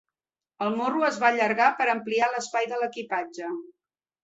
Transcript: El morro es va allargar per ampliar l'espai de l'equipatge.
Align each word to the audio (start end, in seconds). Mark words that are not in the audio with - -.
El 0.67 0.71
morro 0.79 1.03
es 1.09 1.19
va 1.25 1.27
allargar 1.35 1.67
per 1.83 1.87
ampliar 1.95 2.31
l'espai 2.33 2.73
de 2.75 2.83
l'equipatge. 2.83 3.55